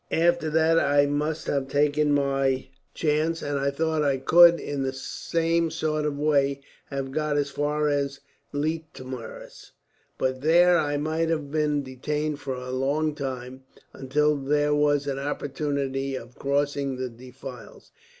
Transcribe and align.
After 0.11 0.49
that 0.49 0.79
I 0.79 1.05
must 1.05 1.45
have 1.45 1.67
taken 1.67 2.11
my 2.11 2.69
chance, 2.95 3.43
and 3.43 3.59
I 3.59 3.69
think 3.69 4.01
I 4.03 4.17
could, 4.17 4.59
in 4.59 4.81
the 4.81 4.93
same 4.93 5.69
sort 5.69 6.07
of 6.07 6.17
way, 6.17 6.61
have 6.85 7.11
got 7.11 7.37
as 7.37 7.51
far 7.51 7.87
as 7.87 8.19
Leitmeritz; 8.51 9.73
but 10.17 10.41
there 10.41 10.79
I 10.79 10.97
might 10.97 11.29
have 11.29 11.51
been 11.51 11.83
detained 11.83 12.39
for 12.39 12.55
a 12.55 12.61
very 12.61 12.71
long 12.71 13.13
time, 13.13 13.61
until 13.93 14.35
there 14.35 14.73
was 14.73 15.05
an 15.05 15.19
opportunity 15.19 16.15
of 16.15 16.33
crossing 16.33 16.95
the 16.95 17.07
defiles. 17.07 17.91